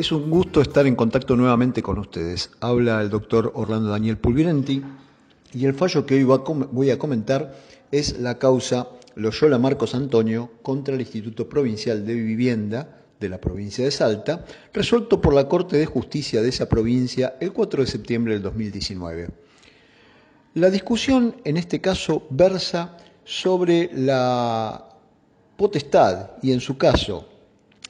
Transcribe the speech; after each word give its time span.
Es 0.00 0.12
un 0.12 0.30
gusto 0.30 0.62
estar 0.62 0.86
en 0.86 0.96
contacto 0.96 1.36
nuevamente 1.36 1.82
con 1.82 1.98
ustedes. 1.98 2.52
Habla 2.60 3.02
el 3.02 3.10
doctor 3.10 3.52
Orlando 3.54 3.90
Daniel 3.90 4.16
Pulvirenti 4.16 4.82
y 5.52 5.66
el 5.66 5.74
fallo 5.74 6.06
que 6.06 6.14
hoy 6.14 6.24
voy 6.24 6.88
a 6.88 6.98
comentar 6.98 7.54
es 7.92 8.18
la 8.18 8.38
causa 8.38 8.88
Loyola 9.14 9.58
Marcos 9.58 9.94
Antonio 9.94 10.52
contra 10.62 10.94
el 10.94 11.02
Instituto 11.02 11.50
Provincial 11.50 12.06
de 12.06 12.14
Vivienda 12.14 13.02
de 13.20 13.28
la 13.28 13.42
provincia 13.42 13.84
de 13.84 13.90
Salta, 13.90 14.46
resuelto 14.72 15.20
por 15.20 15.34
la 15.34 15.46
Corte 15.48 15.76
de 15.76 15.84
Justicia 15.84 16.40
de 16.40 16.48
esa 16.48 16.66
provincia 16.66 17.34
el 17.38 17.52
4 17.52 17.82
de 17.82 17.86
septiembre 17.86 18.32
del 18.32 18.42
2019. 18.42 19.28
La 20.54 20.70
discusión 20.70 21.36
en 21.44 21.58
este 21.58 21.82
caso 21.82 22.26
versa 22.30 22.96
sobre 23.24 23.90
la 23.92 24.96
potestad 25.58 26.30
y 26.40 26.52
en 26.52 26.60
su 26.60 26.78
caso 26.78 27.26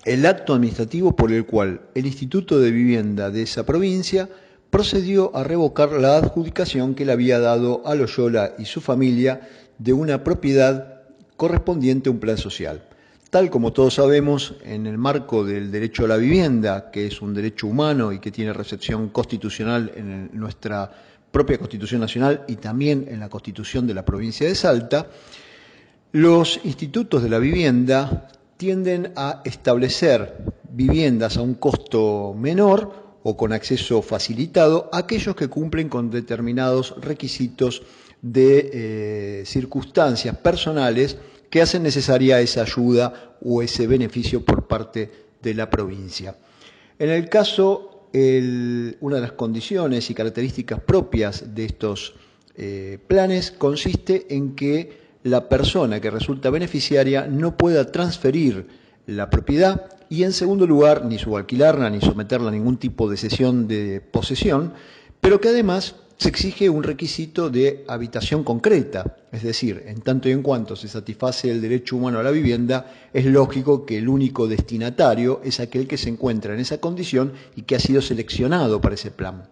el 0.04 0.24
acto 0.24 0.54
administrativo 0.54 1.14
por 1.14 1.32
el 1.32 1.44
cual 1.44 1.82
el 1.94 2.06
Instituto 2.06 2.58
de 2.58 2.70
Vivienda 2.70 3.30
de 3.30 3.42
esa 3.42 3.66
provincia 3.66 4.28
procedió 4.70 5.34
a 5.36 5.44
revocar 5.44 5.92
la 5.92 6.16
adjudicación 6.16 6.94
que 6.94 7.04
le 7.04 7.12
había 7.12 7.38
dado 7.38 7.82
a 7.86 7.94
Loyola 7.94 8.54
y 8.58 8.64
su 8.64 8.80
familia 8.80 9.48
de 9.78 9.92
una 9.92 10.24
propiedad 10.24 11.02
correspondiente 11.36 12.08
a 12.08 12.12
un 12.12 12.20
plan 12.20 12.38
social. 12.38 12.82
Tal 13.30 13.50
como 13.50 13.72
todos 13.72 13.94
sabemos, 13.94 14.54
en 14.64 14.86
el 14.86 14.98
marco 14.98 15.44
del 15.44 15.70
derecho 15.70 16.04
a 16.04 16.08
la 16.08 16.16
vivienda, 16.16 16.90
que 16.90 17.06
es 17.06 17.22
un 17.22 17.34
derecho 17.34 17.66
humano 17.66 18.12
y 18.12 18.18
que 18.18 18.32
tiene 18.32 18.52
recepción 18.52 19.10
constitucional 19.10 19.92
en 19.94 20.30
nuestra 20.32 20.90
propia 21.30 21.58
Constitución 21.58 22.00
Nacional 22.00 22.44
y 22.48 22.56
también 22.56 23.06
en 23.08 23.20
la 23.20 23.28
Constitución 23.28 23.86
de 23.86 23.94
la 23.94 24.04
provincia 24.04 24.48
de 24.48 24.54
Salta, 24.54 25.06
los 26.12 26.60
institutos 26.64 27.22
de 27.22 27.28
la 27.28 27.38
vivienda 27.38 28.28
tienden 28.60 29.14
a 29.16 29.40
establecer 29.46 30.36
viviendas 30.70 31.38
a 31.38 31.40
un 31.40 31.54
costo 31.54 32.34
menor 32.36 33.18
o 33.22 33.34
con 33.34 33.54
acceso 33.54 34.02
facilitado 34.02 34.90
a 34.92 34.98
aquellos 34.98 35.34
que 35.34 35.48
cumplen 35.48 35.88
con 35.88 36.10
determinados 36.10 36.94
requisitos 37.00 37.82
de 38.20 38.70
eh, 38.70 39.42
circunstancias 39.46 40.36
personales 40.36 41.16
que 41.48 41.62
hacen 41.62 41.82
necesaria 41.82 42.38
esa 42.42 42.60
ayuda 42.60 43.38
o 43.42 43.62
ese 43.62 43.86
beneficio 43.86 44.44
por 44.44 44.66
parte 44.66 45.10
de 45.40 45.54
la 45.54 45.70
provincia. 45.70 46.36
En 46.98 47.08
el 47.08 47.30
caso, 47.30 48.08
una 48.12 49.16
de 49.16 49.22
las 49.22 49.32
condiciones 49.32 50.10
y 50.10 50.14
características 50.14 50.80
propias 50.80 51.54
de 51.54 51.64
estos 51.64 52.12
eh, 52.56 52.98
planes 53.08 53.52
consiste 53.52 54.26
en 54.28 54.54
que 54.54 55.00
la 55.22 55.48
persona 55.48 56.00
que 56.00 56.10
resulta 56.10 56.50
beneficiaria 56.50 57.26
no 57.26 57.56
pueda 57.56 57.90
transferir 57.92 58.66
la 59.06 59.28
propiedad 59.28 59.88
y 60.08 60.24
en 60.24 60.32
segundo 60.32 60.66
lugar 60.66 61.04
ni 61.04 61.18
subalquilarla 61.18 61.90
ni 61.90 62.00
someterla 62.00 62.48
a 62.48 62.52
ningún 62.52 62.78
tipo 62.78 63.08
de 63.08 63.16
cesión 63.16 63.68
de 63.68 64.00
posesión, 64.00 64.72
pero 65.20 65.40
que 65.40 65.48
además 65.48 65.94
se 66.16 66.28
exige 66.28 66.68
un 66.68 66.82
requisito 66.82 67.48
de 67.48 67.82
habitación 67.88 68.44
concreta, 68.44 69.16
es 69.32 69.42
decir, 69.42 69.84
en 69.86 70.02
tanto 70.02 70.28
y 70.28 70.32
en 70.32 70.42
cuanto 70.42 70.76
se 70.76 70.86
satisface 70.86 71.50
el 71.50 71.62
derecho 71.62 71.96
humano 71.96 72.18
a 72.18 72.22
la 72.22 72.30
vivienda, 72.30 72.92
es 73.14 73.24
lógico 73.24 73.86
que 73.86 73.96
el 73.96 74.06
único 74.06 74.46
destinatario 74.46 75.40
es 75.44 75.60
aquel 75.60 75.86
que 75.86 75.96
se 75.96 76.10
encuentra 76.10 76.52
en 76.52 76.60
esa 76.60 76.78
condición 76.78 77.32
y 77.56 77.62
que 77.62 77.76
ha 77.76 77.80
sido 77.80 78.02
seleccionado 78.02 78.82
para 78.82 78.96
ese 78.96 79.10
plan. 79.10 79.48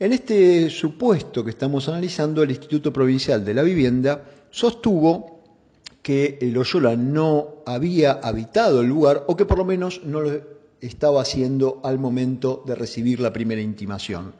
En 0.00 0.12
este 0.12 0.70
supuesto 0.70 1.44
que 1.44 1.50
estamos 1.50 1.88
analizando, 1.88 2.42
el 2.42 2.50
Instituto 2.50 2.92
Provincial 2.92 3.44
de 3.44 3.54
la 3.54 3.62
Vivienda 3.62 4.24
sostuvo 4.56 5.42
que 6.00 6.38
Loyola 6.40 6.96
no 6.96 7.56
había 7.66 8.12
habitado 8.12 8.80
el 8.80 8.86
lugar 8.86 9.24
o 9.26 9.36
que 9.36 9.44
por 9.44 9.58
lo 9.58 9.66
menos 9.66 10.00
no 10.02 10.22
lo 10.22 10.40
estaba 10.80 11.20
haciendo 11.20 11.82
al 11.84 11.98
momento 11.98 12.62
de 12.66 12.74
recibir 12.74 13.20
la 13.20 13.34
primera 13.34 13.60
intimación. 13.60 14.32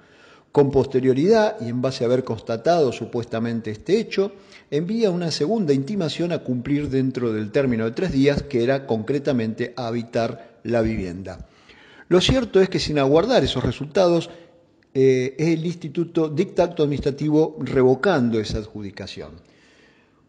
Con 0.52 0.70
posterioridad, 0.70 1.56
y 1.60 1.68
en 1.68 1.82
base 1.82 2.02
a 2.02 2.06
haber 2.06 2.24
constatado 2.24 2.92
supuestamente 2.92 3.70
este 3.70 4.00
hecho, 4.00 4.32
envía 4.70 5.10
una 5.10 5.30
segunda 5.30 5.74
intimación 5.74 6.32
a 6.32 6.38
cumplir 6.38 6.88
dentro 6.88 7.34
del 7.34 7.52
término 7.52 7.84
de 7.84 7.90
tres 7.90 8.10
días, 8.10 8.42
que 8.42 8.64
era 8.64 8.86
concretamente 8.86 9.74
habitar 9.76 10.60
la 10.62 10.80
vivienda. 10.80 11.46
Lo 12.08 12.22
cierto 12.22 12.62
es 12.62 12.70
que 12.70 12.78
sin 12.78 12.98
aguardar 12.98 13.44
esos 13.44 13.62
resultados, 13.62 14.30
eh, 14.94 15.34
el 15.38 15.66
instituto 15.66 16.30
dicta 16.30 16.64
acto 16.64 16.84
administrativo 16.84 17.58
revocando 17.60 18.40
esa 18.40 18.56
adjudicación. 18.56 19.55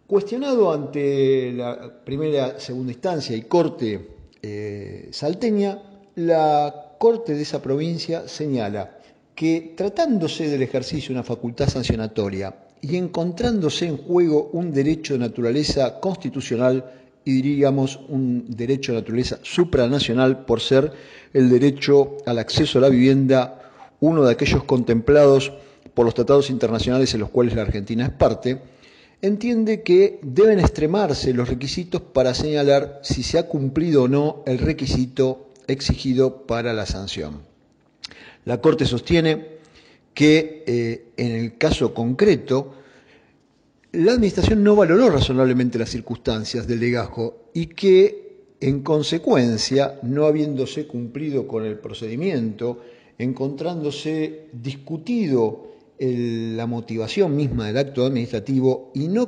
Cuestionado 0.07 0.71
ante 0.71 1.51
la 1.51 1.91
primera, 2.05 2.57
segunda 2.61 2.93
instancia 2.93 3.35
y 3.35 3.41
corte 3.41 4.07
eh, 4.41 5.09
salteña, 5.11 5.83
la 6.15 6.95
corte 6.97 7.33
de 7.33 7.41
esa 7.41 7.61
provincia 7.61 8.25
señala 8.25 8.99
que 9.35 9.73
tratándose 9.75 10.47
del 10.47 10.61
ejercicio 10.61 11.09
de 11.09 11.15
una 11.15 11.23
facultad 11.23 11.67
sancionatoria 11.67 12.55
y 12.79 12.95
encontrándose 12.95 13.85
en 13.85 13.97
juego 13.97 14.49
un 14.53 14.71
derecho 14.71 15.15
de 15.15 15.19
naturaleza 15.19 15.99
constitucional 15.99 16.89
y 17.25 17.41
diríamos 17.41 17.99
un 18.07 18.45
derecho 18.47 18.93
de 18.93 18.99
naturaleza 18.99 19.39
supranacional 19.41 20.45
por 20.45 20.61
ser 20.61 20.89
el 21.33 21.49
derecho 21.49 22.15
al 22.25 22.39
acceso 22.39 22.77
a 22.77 22.83
la 22.83 22.89
vivienda, 22.89 23.71
uno 23.99 24.23
de 24.23 24.31
aquellos 24.31 24.63
contemplados 24.63 25.51
por 25.93 26.05
los 26.05 26.13
tratados 26.13 26.49
internacionales 26.49 27.13
en 27.13 27.19
los 27.19 27.29
cuales 27.29 27.55
la 27.55 27.63
Argentina 27.63 28.05
es 28.05 28.11
parte, 28.11 28.76
entiende 29.21 29.81
que 29.81 30.19
deben 30.21 30.59
extremarse 30.59 31.33
los 31.33 31.49
requisitos 31.49 32.01
para 32.01 32.33
señalar 32.33 32.99
si 33.03 33.23
se 33.23 33.39
ha 33.39 33.47
cumplido 33.47 34.03
o 34.03 34.07
no 34.07 34.43
el 34.45 34.59
requisito 34.59 35.51
exigido 35.67 36.45
para 36.45 36.73
la 36.73 36.85
sanción. 36.85 37.41
La 38.45 38.61
Corte 38.61 38.85
sostiene 38.85 39.57
que 40.13 40.63
eh, 40.65 41.07
en 41.17 41.31
el 41.31 41.57
caso 41.57 41.93
concreto, 41.93 42.73
la 43.91 44.13
Administración 44.13 44.63
no 44.63 44.75
valoró 44.75 45.09
razonablemente 45.09 45.77
las 45.77 45.89
circunstancias 45.89 46.67
del 46.67 46.79
legajo 46.79 47.49
y 47.53 47.67
que, 47.67 48.45
en 48.59 48.81
consecuencia, 48.81 49.99
no 50.03 50.25
habiéndose 50.25 50.87
cumplido 50.87 51.47
con 51.47 51.65
el 51.65 51.77
procedimiento, 51.79 52.81
encontrándose 53.17 54.47
discutido 54.53 55.76
la 55.99 56.67
motivación 56.67 57.35
misma 57.35 57.67
del 57.67 57.77
acto 57.77 58.05
administrativo 58.05 58.91
y 58.93 59.07
no, 59.07 59.23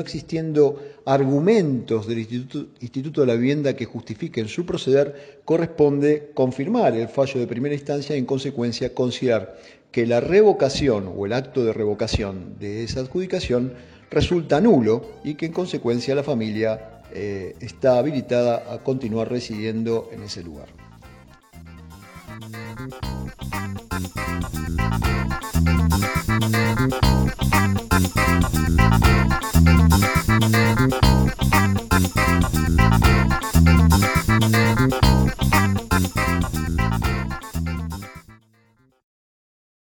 existiendo 0.00 0.80
argumentos 1.04 2.06
del 2.06 2.20
Instituto, 2.20 3.20
de 3.22 3.26
la 3.26 3.34
Vivienda 3.34 3.74
que 3.74 3.84
justifiquen 3.84 4.46
su 4.46 4.64
proceder, 4.64 5.40
corresponde 5.44 6.30
confirmar 6.34 6.94
el 6.94 7.08
fallo 7.08 7.40
de 7.40 7.48
primera 7.48 7.74
instancia 7.74 8.14
y 8.14 8.20
en 8.20 8.26
consecuencia 8.26 8.94
considerar 8.94 9.58
que 9.90 10.06
la 10.06 10.20
revocación 10.20 11.12
o 11.16 11.26
el 11.26 11.32
acto 11.32 11.64
de 11.64 11.72
revocación 11.72 12.58
de 12.60 12.84
esa 12.84 13.00
adjudicación 13.00 13.72
resulta 14.10 14.60
nulo 14.60 15.04
y 15.24 15.34
que 15.34 15.46
en 15.46 15.52
consecuencia 15.52 16.14
la 16.14 16.22
familia 16.22 17.02
eh, 17.12 17.56
está 17.60 17.98
habilitada 17.98 18.72
a 18.72 18.78
continuar 18.84 19.30
residiendo 19.30 20.10
en 20.12 20.22
ese 20.22 20.42
lugar. 20.42 20.87